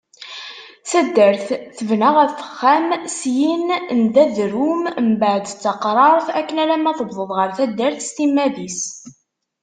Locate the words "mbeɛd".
5.11-5.43